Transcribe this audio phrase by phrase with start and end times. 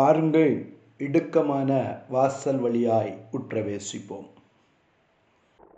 [0.00, 0.52] பாருங்கள்
[0.98, 1.70] இடுக்கமான
[2.08, 4.28] வாசல் வழியாய் உற்றவேசிப்போம்.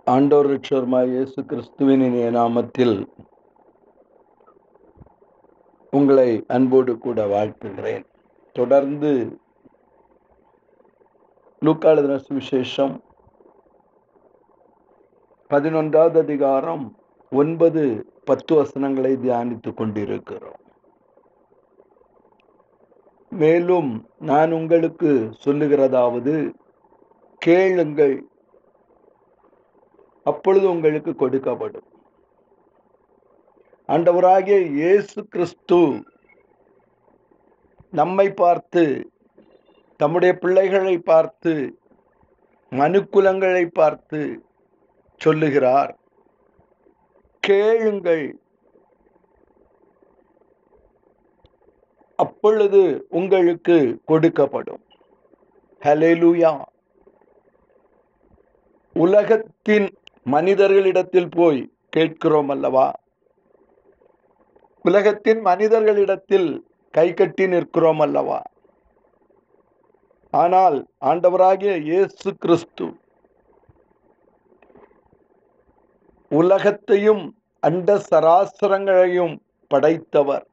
[0.06, 3.06] ஆண்டோர் ரிக்ஷர்மாய் இயேசு கிறிஸ்துவின் இனிய நாமத்தில்
[5.90, 8.04] உங்களை அன்போடு கூட வாழ்த்துகிறேன்.
[8.52, 9.40] தொடர்ந்து
[11.64, 12.94] லூக்காளுதின சுவிசேஷம்
[15.50, 16.96] பதினொன்றாவது அதிகாரம்
[17.30, 20.61] ஒன்பது பத்து வசனங்களை தியானித்துக் கொண்டிருக்கிறோம்.
[23.40, 25.10] மேலும் நான் உங்களுக்கு
[25.44, 26.34] சொல்லுகிறதாவது
[27.38, 28.22] கேளுங்கள்.
[30.24, 31.88] அப்பொழுது உங்களுக்கு கொடுக்கப்படும்.
[33.88, 35.80] ஆண்டவராகிய இயேசு கிறிஸ்து
[37.90, 38.84] நம்மை பார்த்து
[39.96, 41.78] தம்முடைய பிள்ளைகளை பார்த்து
[42.72, 44.20] மனுக்குலங்களை பார்த்து
[45.20, 45.92] சொல்லுகிறார்.
[47.40, 48.41] கேளுங்கள்.
[52.44, 53.74] அப்பொழுது உங்களுக்கு
[54.08, 54.80] கொடுக்கப்படும்.
[55.82, 56.50] ஹலேலூயா
[59.04, 59.86] உலகத்தின்
[60.34, 62.88] மனிதர்களிடத்தில் போய் கேட்கிறோம் அல்லவா?
[64.84, 66.50] உலகத்தின் மனிதர்களிடத்தில்
[66.90, 68.42] கை கட்டி நிற்கிறோம் அல்லவா?
[70.30, 72.88] ஆனால் ஆண்டவராகிய இயேசு கிறிஸ்து
[76.28, 77.24] உலகத்தையும்
[77.60, 79.36] அண்ட சராசரங்களையும்
[79.70, 80.46] படைத்தவர்.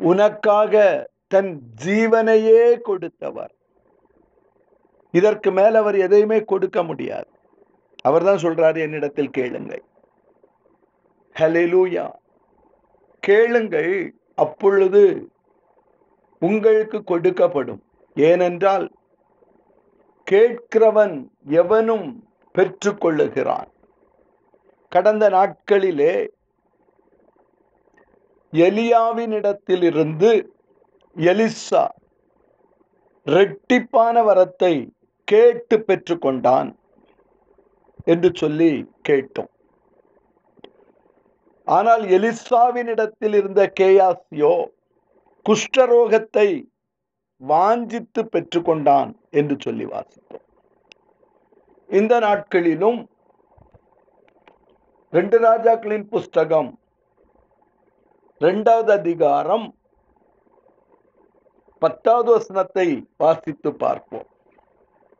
[0.00, 0.74] உனக்காக
[1.28, 3.54] தன் ஜீவனையே கொடுத்தவர்.
[5.10, 7.28] இதற்கு மேல் அவர் எதையுமே கொடுக்க முடியாது.
[8.02, 9.82] அவர் தான் சொல்றாரு என்னிடத்தில் கேளுங்கள்.
[11.38, 12.06] ஹலெலூயா
[13.20, 15.28] கேளுங்கள் அப்பொழுது
[16.38, 17.80] உங்களுக்கு கொடுக்கப்படும்.
[18.14, 18.90] ஏனென்றால்
[20.30, 22.28] கேட்கிறவன் எவனும்
[22.58, 23.68] பெற்றுக்கொள்ளுகிறான்.
[24.88, 26.28] கடந்த நாட்களிலே
[28.52, 30.50] எலியாவினிடத்திலிருந்து
[31.16, 31.84] எலிசா
[33.26, 34.90] ரெட்டிப்பான வரத்தை
[35.24, 36.74] கேட்டு பெற்றுக்கொண்டான்
[38.04, 39.50] என்று சொல்லி கேட்டோம்.
[41.64, 44.66] ஆனால் எலிசாவினிடத்தில் இருந்த கேயாசியோ
[45.46, 46.48] குஷ்டரோகத்தை
[47.36, 50.46] வாஞ்சித்து பெற்றுக்கொண்டான் என்று சொல்லி வாசித்தோம்.
[51.90, 53.08] இந்த நாட்களிலும்
[55.10, 56.79] ரெண்டு ராஜாக்களின் புஸ்தகம்
[58.40, 59.64] ரெண்டாவது அதிகாரம்
[61.82, 62.86] பத்தாவது வசனத்தை
[63.16, 64.28] வாசித்து பார்ப்போம்.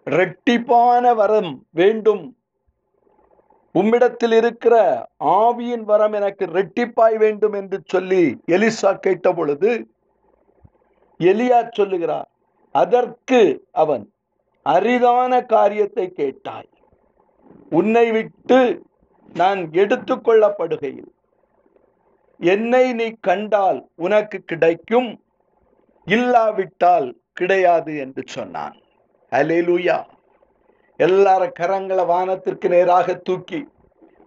[0.06, 2.22] ரெட்டிப்பான வரம் வேண்டும்.
[3.75, 4.75] உம்மிடத்தில் இருக்கிற
[5.42, 8.22] ஆவியின் வரம் எனக்கு ரெட்டிப்பாய் வேண்டும் என்று சொல்லி
[8.56, 9.70] எலிசா கேட்ட பொழுது
[11.20, 12.28] எலியா சொல்லுகிறார்
[12.70, 13.42] அதற்கு
[13.84, 14.04] அவன்
[14.66, 16.70] அரிதான காரியத்தை கேட்டாய்.
[17.78, 18.60] உன்னை விட்டு
[19.41, 21.10] நான் எடுத்துக்கொள்ளப்படுகையில்
[22.40, 25.10] என்னை நீ கண்டால் உனக்கு கிடைக்கும்.
[26.04, 28.76] இல்லாவிட்டால் கிடையாது என்று சொன்னான்.
[29.32, 29.98] அலேலூயா
[30.98, 33.68] எல்லார கரங்களை வானத்திற்கு நேராக தூக்கி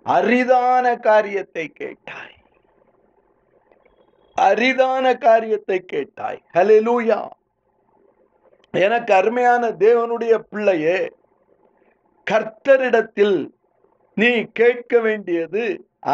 [0.05, 2.35] அரிதான காரியத்தை கேட்டாய்.
[4.37, 6.41] அரிதான காரியத்தை கேட்டாய்.
[6.53, 7.29] ஹலெலூயா
[8.71, 11.09] எனக்கு அருமையான தேவனுடைய பிள்ளையே
[12.31, 13.37] கர்த்தரிடத்தில்
[14.17, 15.63] நீ கேட்க வேண்டியது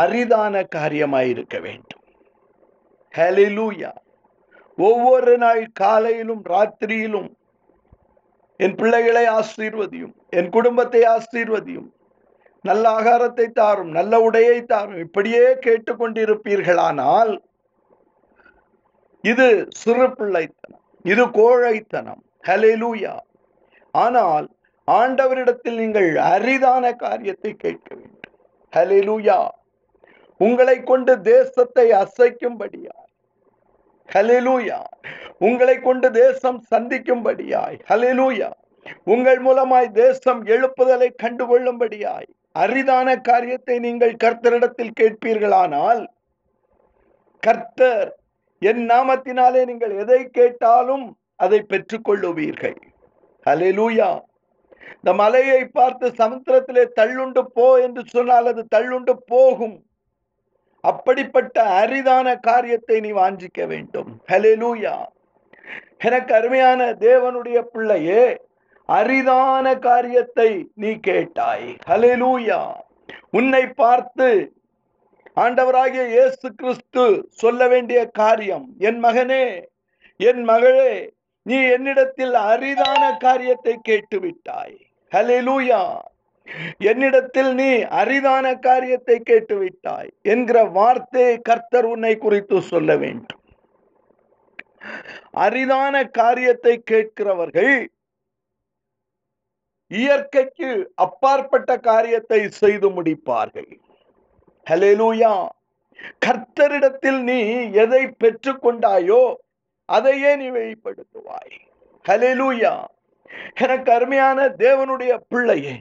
[0.01, 2.03] அரிதான காரியமாயிருக்க வேண்டும்.
[3.13, 3.91] ஹலிலூயா
[4.77, 7.29] ஒவ்வொரு நாள் காலையிலும் ராத்திரியிலும்
[8.59, 11.89] என் பிள்ளைகளை ஆசீர்வதியும் என் குடும்பத்தை ஆசீர்வதியும்
[12.65, 17.33] நல்ல ஆகாரத்தை தாரும் நல்ல உடையை தாரும் இப்படியே கேட்டுக்கொண்டிருப்பீர்களானால்
[19.23, 19.47] இது
[19.81, 22.21] சிறு பிள்ளைத்தனம் இது கோழைத்தனம்.
[22.47, 23.15] ஹலிலூயா
[23.93, 24.47] ஆனால்
[24.97, 28.35] ஆண்டவரிடத்தில் நீங்கள் அரிதான காரியத்தை கேட்க வேண்டும்.
[28.73, 29.39] ஹலெலூயா
[30.39, 33.07] உங்களை கொண்டு தேசத்தை அசைக்கும்படியாய்.
[34.09, 34.79] ஹலெலூயா
[35.47, 37.77] உங்களை கொண்டு தேசம் சந்திக்கும்படியாய்.
[37.89, 38.49] ஹலெலூயா
[39.13, 42.29] உங்கள் மூலமாய் தேசம் எழுப்புதலை கண்டுகொள்ளும்படியாய்.
[42.55, 46.01] அரிதான காரியத்தை நீங்கள் கர்த்தரிடத்தில் கேட்பீர்களானால்
[47.43, 48.09] கர்த்தர்
[48.61, 51.05] என் நாமத்தினாலே நீங்கள் எதை கேட்டாலும்
[51.43, 52.79] அதை பெற்றுக்கொள்ளுவீர்கள்.
[53.45, 54.09] ஹலெலூயா
[54.95, 59.77] இந்த மலையை பார்த்து சமுத்திரத்திலே தள்ளுண்டு போ என்று சொன்னால் அது தள்ளுண்டு போகும்.
[60.83, 64.11] அப்படிப்பட்ட அரிதான காரியத்தை நீ வாஞ்சிக்க வேண்டும்.
[64.31, 64.95] ஹலெலூயா
[66.07, 68.23] எனக்கு அருமையான தேவனுடைய பிள்ளையே
[68.89, 71.67] அரிதான காரியத்தை நீ கேட்டாய்.
[71.89, 72.61] ஹலெலூயா
[73.37, 74.29] உன்னை பார்த்து
[75.37, 77.03] ஆண்டவராகிய இயேசு கிறிஸ்து
[77.41, 79.43] சொல்ல வேண்டிய காரியம் என் மகனே
[80.19, 80.93] என் மகளே
[81.45, 84.77] நீ என்னிடத்தில் அரிதான காரியத்தை கேட்டு விட்டாய்
[85.11, 85.81] ஹலெலூயா
[86.89, 87.69] என்னிடத்தில் நீ
[87.99, 93.43] அரிதான காரியத்தை கேட்டு விட்டாய் என்கிற வார்த்தையை கர்த்தர் உன்னை குறித்து சொல்ல வேண்டும்.
[95.45, 97.75] அரிதான காரியத்தை கேட்கிறவர்கள்
[99.91, 100.69] இயற்கைக்கு
[101.05, 103.71] அப்பாற்பட்ட காரியத்தை செய்து முடிப்பார்கள்.
[104.67, 105.33] ஹலே லூயா
[106.25, 107.39] கர்த்தரிடத்தில் நீ
[107.83, 109.21] எதை பெற்றுக்கொண்டாயோ
[109.95, 111.55] அதையே நீ வெளிப்படுத்துவாய்.
[112.05, 112.73] ஹலெலூயா
[113.55, 115.75] எனக்கு அருமையான தேவனுடைய பிள்ளையே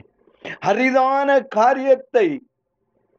[0.69, 2.27] அரிதான காரியத்தை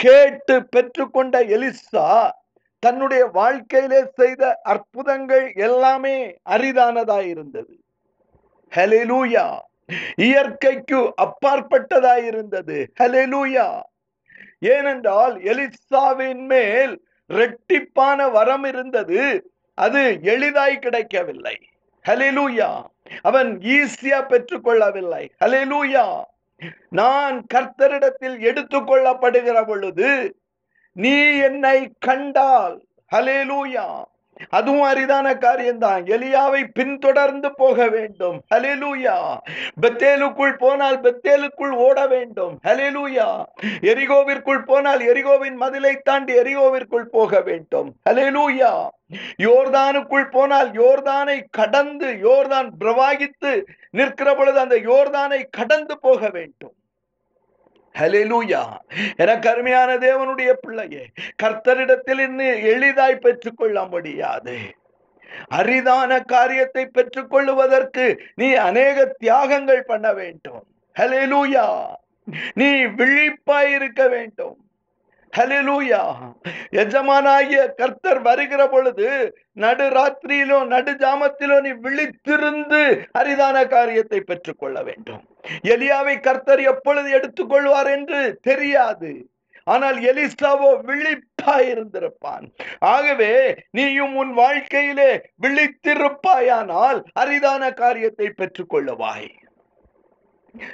[0.01, 2.07] கேட்டு பெற்றுக்கொண்ட எலிசா
[2.83, 4.43] தன்னுடைய வாழ்க்கையிலே செய்த
[4.73, 6.17] அற்புதங்கள் எல்லாமே
[6.51, 7.75] அரிதானதாய் இருந்தது.
[8.73, 9.47] ஹலெலூயா
[10.17, 12.77] இயற்கைக்கு அப்பாற்பட்டதாய் இருந்தது.
[13.01, 13.69] ஹலெலூயா
[14.75, 16.95] ஏனென்றால் எலிசாவின் மேல்
[17.31, 19.23] ரெட்டிப்பான வரம் இருந்தது.
[19.85, 20.03] அது
[20.35, 21.57] எளிதாய் கிடைக்கவில்லை.
[22.05, 22.71] ஹலிலூயா
[23.23, 25.25] அவன் ஈஸியா பெற்றுக்கொள்ளவில்லை.
[25.45, 26.05] ஹலிலூயா
[26.99, 30.11] நான் கர்த்தரிடத்தில் எடுத்துக்கொள்ளப்படுகிற பொழுது
[30.93, 31.17] நீ
[31.49, 32.77] என்னை கண்டால்
[33.15, 33.87] ஹலேலூயா
[34.57, 36.03] அதுவும் அரிதான காரியம்தான்.
[36.15, 38.37] எலியாவை பின்தொடர்ந்து போக வேண்டும்.
[38.55, 39.17] ஹலிலூயா
[39.83, 42.55] பெத்தேலுக்குள் போனால் பெத்தேலுக்குள் ஓட வேண்டும்.
[42.69, 43.29] ஹலிலூயா
[43.91, 47.91] எரிகோவிற்குள் போனால் எரிகோவின் மதிலை தாண்டி எரிகோவிற்குள் போக வேண்டும்.
[48.11, 48.73] ஹலிலூயா
[49.43, 53.53] யோர்தானுக்குள் போனால் யோர்தானை கடந்து யோர்தான் பிரவாகித்து
[53.91, 56.75] நிற்கிற பொழுது அந்த யோர்தானை கடந்து போக வேண்டும்.
[57.99, 58.63] ஹலெலூயா
[59.17, 61.05] எனக்கு அருமையான தேவனுடைய பிள்ளையே
[61.43, 64.59] கர்த்தரிடத்தில் இன்னும் எளிதாய் பெற்றுக்கொள்ள முடியாது.
[65.49, 68.05] அரிதான காரியத்தை பெற்றுக்கொள்ளுவதற்கு
[68.35, 70.65] நீ அநேக தியாகங்கள் பண்ண வேண்டும்.
[70.97, 71.67] ஹலெலூயா
[72.55, 74.70] நீ விழிப்பாய் இருக்க வேண்டும்.
[75.33, 76.03] ஹலிலூயா
[76.73, 79.09] எஜமானாகிய கர்த்தர் வருகிற பொழுது
[79.53, 82.81] நடு ராத்திரியிலோ நடு ஜாமத்திலோ நீ விழித்திருந்து
[83.13, 85.23] அரிதான காரியத்தை பெற்றுக்கொள்ள வேண்டும்.
[85.65, 89.13] எலியாவை கர்த்தர் எப்பொழுது எடுத்துக்கொள்வார் என்று தெரியாது.
[89.67, 92.47] ஆனால் எலிசாவோ விழிப்பாயிருந்திருப்பான்
[92.93, 93.33] ஆகவே
[93.71, 95.11] நீயும் உன் வாழ்க்கையிலே
[95.43, 99.31] விழித்திருப்பாயானால் அரிதான காரியத்தை பெற்றுக்கொள்ளுவாய்.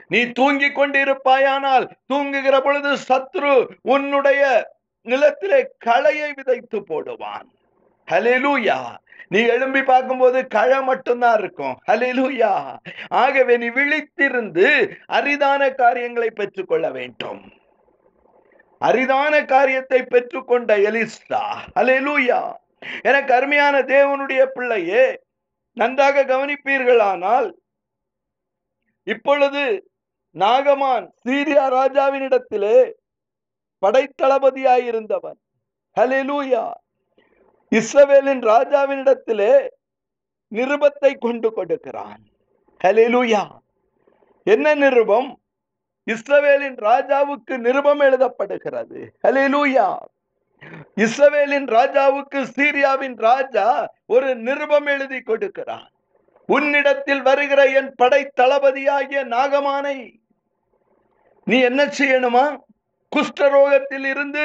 [0.08, 4.42] நீ தூங்கிக் கொண்டிருப்பாயானால் தூங்குகிற பொழுது சத்ரு உன்னுடைய
[5.06, 7.46] நிலத்திலே களையை விதைத்து போடுவான்.
[8.08, 8.78] ஹலெலூயா
[9.28, 11.76] நீ எழும்பி பார்க்கும்போது களை மட்டும்தான் இருக்கும்.
[11.86, 12.52] ஹலெலூயா
[13.08, 14.66] ஆகவே நீ விழித்திருந்து
[15.06, 17.42] அரிதான காரியங்களை பெற்றுக்கொள்ள வேண்டும்.
[18.80, 21.44] அரிதான காரியத்தை பெற்றுக்கொண்ட எலிஸ்டா
[21.76, 22.40] ஹலெலூயா
[23.02, 25.04] எனக்கு அருமையான தேவனுடைய பிள்ளையே
[25.76, 27.48] நன்றாக கவனிப்பீர்களானால்
[29.06, 29.62] இப்பொழுது
[30.34, 32.78] நாகமான் சீரியா ராஜாவினிடத்திலே
[33.82, 35.38] படைத்தளபதியாயிருந்தவன்.
[35.96, 36.64] ஹலெலூயா
[37.72, 39.52] இஸ்ரவேலின் ராஜாவினிடத்திலே
[40.52, 42.22] நிருபத்தை கொண்டு கொடுக்கிறான்.
[42.84, 43.42] ஹலெலூயா
[44.46, 45.30] என்ன நிருபம்?
[46.06, 49.00] இஸ்ரவேலின் ராஜாவுக்கு நிருபம் எழுதப்படுகிறது.
[49.24, 49.88] ஹலெலூயா
[50.96, 53.66] இஸ்ரவேலின் ராஜாவுக்கு சீரியாவின் ராஜா
[54.06, 55.90] ஒரு நிருபம் எழுதி கொடுக்கிறான்.
[56.48, 59.96] உன்னிடத்தில் வருகிற என் படை தளபதியாகிய நாகமானை
[61.44, 62.44] நீ என்ன செய்யணுமா?
[63.12, 64.44] குஷ்டரோகத்தில் இருந்து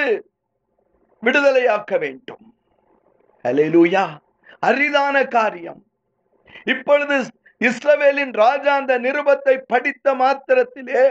[1.23, 2.43] விடுதலையாக்க வேண்டும்.
[3.45, 4.05] அலையிலூயா
[4.59, 5.81] அரிதான காரியம்.
[6.65, 7.15] இப்பொழுது
[7.61, 11.03] இஸ்ரவேலின் ராஜா அந்த நிருபத்தை படித்த மாத்திரத்திலே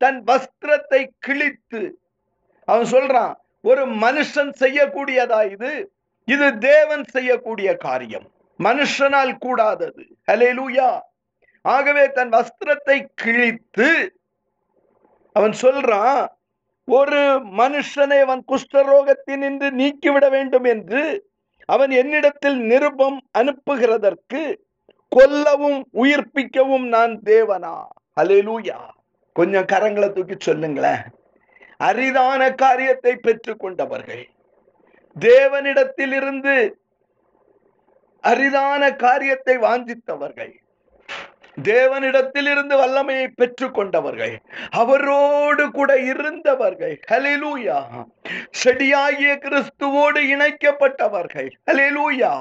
[0.00, 1.82] தன் வஸ்திரத்தை கிழித்து
[2.64, 5.92] அவன் சொல்றான் ஒரு மனுஷன் செய்யக்கூடியதா இது?
[6.24, 8.26] இது தேவன் செய்யக்கூடிய காரியம்.
[8.58, 10.04] மனுஷனால் கூடாதது.
[10.32, 10.98] ஹலேலூயா
[11.62, 14.18] ஆகவே தன் வஸ்திரத்தை கிழித்து
[15.32, 16.26] அவன் சொல்றான்
[16.84, 21.30] ஒரு மனுஷனை அவன் குஷ்டரோகத்தினின்று நீக்கிவிட வேண்டும் என்று
[21.64, 24.42] அவன் என்னிடத்தில் நிருபம் அனுப்புகிறதற்கு
[25.16, 27.84] கொல்லவும் உயிர்ப்பிக்கவும் நான் தேவனா?
[28.20, 28.78] அலேலூயா
[29.32, 31.02] கொஞ்சம் கரங்களை தூக்கி சொல்லுங்களேன்.
[31.76, 34.26] அரிதான காரியத்தை பெற்றுக் கொண்டவர்கள்.
[35.20, 36.80] தேவனிடத்தில் இருந்து
[38.30, 40.54] அரிதான காரியத்தை வாஞ்சித்தவர்கள்.
[41.62, 44.34] தேவனிடத்தில் இருந்து வல்லமையை பெற்றுக் கொண்டவர்கள்.
[44.70, 46.94] அவரோடு கூட இருந்தவர்கள்.
[47.10, 47.78] ஹலெலூயா
[48.62, 51.50] செடியாகிய கிறிஸ்துவோடு இணைக்கப்பட்டவர்கள்.
[51.70, 52.32] ஹலெலூயா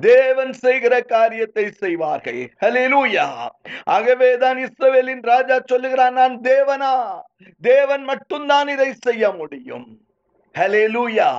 [0.00, 2.40] தேவன் செய்கிற காரியத்தை செய்வார்கள்.
[2.60, 3.26] ஹலெலூயா
[3.84, 6.92] ஆகவேதான் இஸ்ரவேலின் ராஜா சொல்லுகிறான் நான் தேவனா?
[7.60, 9.86] தேவன் மட்டும்தான் இதை செய்ய முடியும்.
[10.54, 11.30] ஹலெலூயா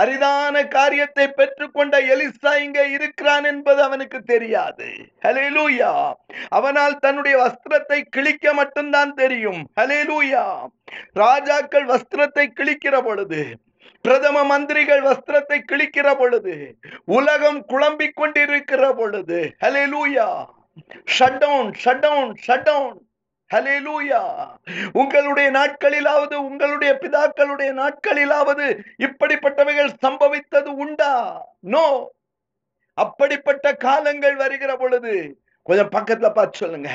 [0.00, 4.88] அரிதான காரியத்தை பெற்றுக்கொண்ட எலிசா இங்க இருக்கிறான் என்பது அவனுக்கு தெரியாது.
[5.22, 5.92] ஹலேலூயா
[6.48, 9.60] அவனால் தன்னுடைய வஸ்திரத்தை கிழிக்க மட்டும்தான் தெரியும்.
[9.80, 10.44] ஹலேலூயா
[11.14, 13.42] ராஜாக்கள் வஸ்திரத்தை கிழிக்கிற பொழுது
[14.04, 16.54] பிரதம மந்திரிகள் வஸ்திரத்தை கிழிக்கிற பொழுது
[17.18, 20.28] உலகம் குழம்பிக் கொண்டிருக்கிற பொழுது hallelujah
[21.18, 22.96] shut down shut down shut down
[23.54, 24.22] hallelujah
[24.92, 28.66] உங்களுடைய நாட்களிலாவது உங்களுடைய பிதாக்களுடைய நாட்களிலாவது
[29.06, 31.12] இப்படிப்பட்டவைகள் சம்பவித்தது உண்டா?
[31.60, 31.86] நோ
[32.98, 35.14] அப்படிப்பட்ட காலங்கள் வருகிற பொழுது
[35.66, 36.90] கொஞ்சம் பக்கத்துல பார்த்து சொல்லுங்க.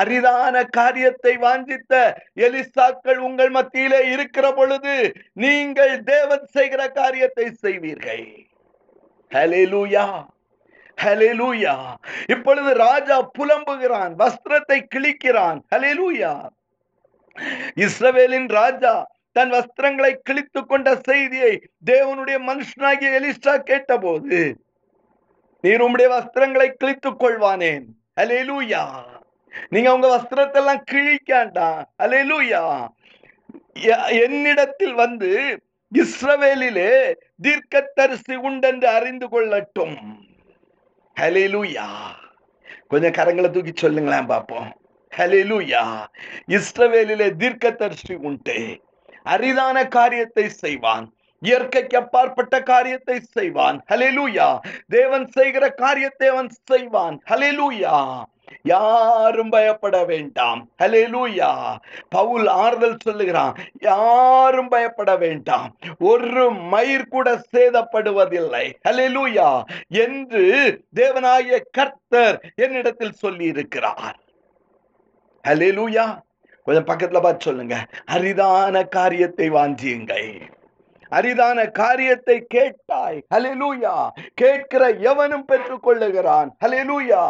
[0.00, 1.94] அரிதான காரியத்தை வாஞ்சித்த
[2.36, 4.94] எலிசாக்கள் உங்கள் மத்தியிலே இருக்கிற பொழுது
[5.34, 8.26] நீங்கள் தேவன் செய்கிற காரியத்தை செய்வீர்கள்.
[9.32, 10.04] ஹalleluya
[10.98, 11.74] ஹலெலூயா
[12.26, 15.58] இப்பொழுது ராஜா புலம்புகிறான் வஸ்திரத்தை கிழிக்கிறான்.
[15.74, 16.32] ஹலெலூயா
[17.76, 18.94] இஸ்ரவேலின் ராஜா
[19.32, 21.52] தன் வஸ்திரங்களை கிழித்துக் கொண்ட செய்தியை
[21.90, 24.40] தேவனுடைய மனுஷனாகிய எலிசா கேட்டபோது
[25.64, 27.86] நீர் உம்முடைய வஸ்திரங்களை கிழித்துக் கொள்வானேன்
[28.22, 28.82] அலேலூயா
[29.70, 31.68] நீங்க உங்க வஸ்திரத்தை எல்லாம் கிழிக்காண்டா
[32.04, 32.62] அலேலூயா
[34.24, 35.30] என்னிடத்தில் வந்து
[35.92, 36.92] இஸ்ரவேலிலே
[37.42, 39.96] தீர்க்கத்தரிசி உண்டென்று அறிந்து கொள்ளட்டும்.
[41.20, 41.88] ஹலெலுயா
[42.88, 44.68] கொஞ்சம் கரங்களை தூக்கி சொல்லுங்களேன் பார்ப்போம்.
[45.16, 45.82] ஹலெலுயா
[46.48, 48.56] இஸ்ரவேலிலே தீர்க்கதரிசி உண்டு.
[49.24, 51.06] அரிதான காரியத்தை செய்வான்.
[51.42, 53.78] இயற்கைக்கு அப்பாற்பட்ட காரியத்தை செய்வான்.
[53.88, 54.48] ஹலேலூயா
[54.88, 57.16] தேவன் செய்கிற காரியத்தை அவன் செய்வான்.
[57.30, 57.96] ஹலெலுயா
[58.62, 60.70] யாரும் பயப்பட வேண்டாம்.
[60.82, 61.76] ஹலேலூயா
[62.08, 63.56] பவுல் ஆறுதல் சொல்லுகிறான்.
[63.80, 65.76] யாரும் பயப்பட வேண்டாம்.
[65.98, 68.72] ஒரு மயிர் கூட சேதப்படுவதில்லை.
[68.88, 70.44] ஹலேலூயா என்று
[70.94, 74.18] தேவனாய கர்த்தர் என்னிடத்தில் சொல்லி இருக்கிறார்
[75.48, 76.18] ஹலே லூயா
[76.64, 77.86] கொஞ்சம் பக்கத்துல பார்த்து சொல்லுங்க.
[78.06, 80.53] அரிதான காரியத்தை வாஞ்சியுங்கள்.
[81.18, 83.18] அரிதான காரியத்தை கேட்டாய்.
[83.34, 83.96] ஹலெலூயா
[84.42, 87.24] கேட்கிற எவனும் பெற்றுக் கொள்ளுகிறான் ஹலெலூயா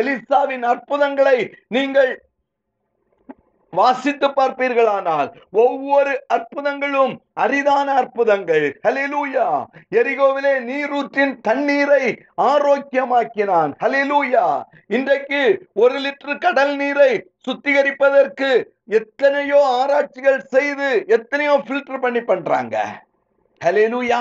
[0.00, 1.38] எலிசாவின் அற்புதங்களை
[1.76, 2.14] நீங்கள்
[3.72, 5.26] வாசித்து பார்ப்பீர்களானால்
[5.62, 7.12] ஒவ்வொரு அற்புதங்களும்
[7.44, 8.64] அரிதான அற்புதங்கள்.
[8.86, 9.48] ஹலிலூயா
[9.98, 12.04] எரிகோவிலே நீரூற்றின் தண்ணீரை
[12.52, 13.72] ஆரோக்கியமாக்கினான்.
[13.82, 14.46] ஹலிலூயா
[14.96, 15.42] இன்றைக்கு
[15.82, 17.12] ஒரு லிட்டர் கடல் நீரை
[17.48, 18.50] சுத்திகரிப்பதற்கு
[19.00, 22.76] எத்தனையோ ஆராய்ச்சிகள் செய்து எத்தனையோ ஃபில்டர் பண்ணி பண்றாங்க.
[23.64, 24.20] ஹலேலூயா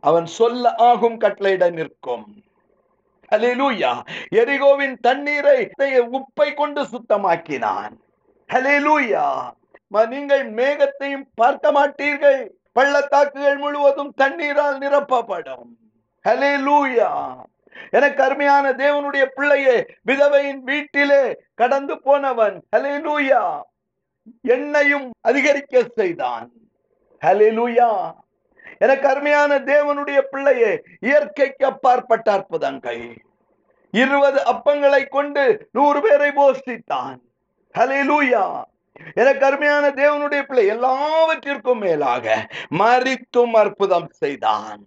[0.00, 2.26] அவன் சொல்ல ஆகும் கட்டளையிட நிற்கும்.
[3.34, 3.92] ஹலேலூயா
[4.34, 5.58] எரிகோவின் தண்ணீரை
[6.18, 7.94] உப்பை கொண்டு சுத்தமாக்கினான்.
[8.54, 9.26] ஹலேலூயா
[10.08, 12.48] நீங்கள் மேகத்தையும் பார்க்க மாட்டீர்கள்.
[12.72, 15.66] பள்ளத்தாக்குகள் முழுவதும் தண்ணீரால் நிரப்பப்படும்.
[16.28, 17.10] ஹலேலூயா
[17.90, 21.22] எனக்கு அருமையான தேவனுடைய பிள்ளையே விதவையின் வீட்டிலே
[21.54, 23.40] கடந்து போனவன் ஹலே லூயா
[24.48, 26.50] எண்ணையும் அதிகரிக்க செய்தான்.
[27.24, 27.88] ஹலே லூயா
[28.82, 33.16] எனக்கு அருமையான தேவனுடைய பிள்ளையே இயற்கைக்கு அப்பாற்பட்ட அற்புதங்கள்.
[33.90, 37.16] இருபது அப்பங்களை கொண்டு நூறு பேரை போஷித்தான்.
[37.78, 38.62] ஹலேலூயா
[39.14, 44.84] எனக்கு அருமையான தேவனுடைய பிள்ளை எல்லாவற்றிற்கும் மேலாக மறித்தும் அற்புதம் செய்தான்.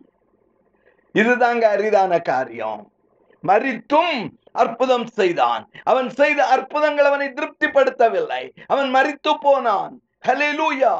[1.13, 2.91] இதுதாங்க அரிதான காரியம்.
[3.47, 5.71] மறித்தும் அற்புதம் செய்தான்.
[5.83, 8.49] அவன் செய்த அற்புதங்கள் அவனை திருப்திப்படுத்தவில்லை.
[8.65, 10.01] அவன் மறித்து போனான்.
[10.27, 10.95] ஹலேலூயா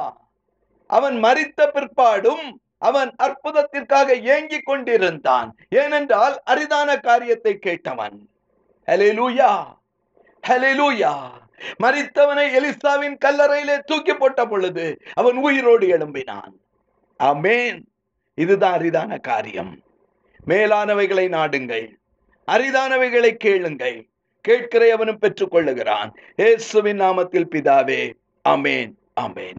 [0.86, 5.56] அவன் மறித்த பிற்பாடும் அவன் அற்புதத்திற்காக ஏங்கிக் கொண்டிருந்தான்.
[5.68, 8.28] ஏனென்றால் அரிதான காரியத்தை கேட்டவன்.
[8.86, 11.32] ஹலேலூயா
[11.82, 16.52] மறித்தவனை எலிசாவின் கல்லறையிலே தூக்கி போட்ட பொழுது அவன் உயிரோடு எழும்பினான்.
[17.22, 17.82] அமேன்
[18.34, 19.82] இதுதான் அரிதான காரியம்.
[20.46, 21.96] மேலானவைகளை நாடுங்கள்.
[22.52, 24.08] அரிதானவைகளை கேளுங்கள்.
[24.40, 28.12] கேட்கிற அவனும் பெற்றுக் கொள்ளுகிறான் இயேசுவின் நாமத்தில் பிதாவே.
[28.48, 29.54] அமேன் அமேன்